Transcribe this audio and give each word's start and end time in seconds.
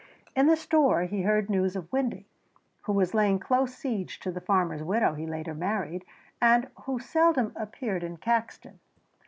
In 0.35 0.47
the 0.47 0.55
store 0.55 1.03
he 1.03 1.21
heard 1.21 1.47
news 1.47 1.75
of 1.75 1.93
Windy, 1.93 2.25
who 2.85 2.91
was 2.93 3.13
laying 3.13 3.37
close 3.39 3.75
siege 3.75 4.19
to 4.21 4.31
the 4.31 4.41
farmer's 4.41 4.81
widow 4.81 5.13
he 5.13 5.27
later 5.27 5.53
married, 5.53 6.05
and 6.41 6.69
who 6.85 6.97
seldom 6.97 7.51
appeared 7.55 8.03
in 8.03 8.17
Caxton. 8.17 8.79